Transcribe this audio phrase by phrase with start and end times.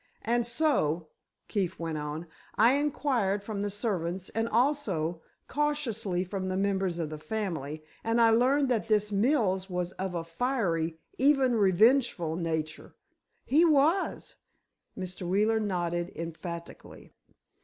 [0.23, 1.09] "And so,"
[1.47, 7.11] Keefe went on, "I inquired from the servants and also, cautiously from the members of
[7.11, 12.95] the family, and I learned that this Mills was of a fiery, even revengeful, nature——"
[13.45, 14.37] "He was,"
[14.97, 15.27] Mr.
[15.29, 17.13] Wheeler nodded, emphatically.